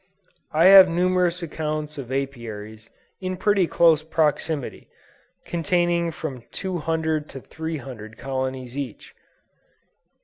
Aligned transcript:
I 0.51 0.65
have 0.65 0.89
numerous 0.89 1.43
accounts 1.43 1.99
of 1.99 2.11
Apiaries 2.11 2.89
in 3.19 3.37
pretty 3.37 3.67
close 3.67 4.01
proximity, 4.01 4.87
containing 5.45 6.11
from 6.11 6.41
200 6.51 7.29
to 7.29 7.39
300 7.39 8.17
colonies 8.17 8.75
each. 8.75 9.13